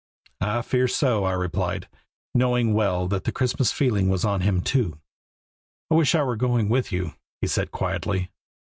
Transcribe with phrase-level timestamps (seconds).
[0.39, 1.87] "I fear so," I replied,
[2.33, 4.97] knowing well that the Christmas feeling was on him, too.
[5.91, 8.31] "I wish I were going with you," he said quietly.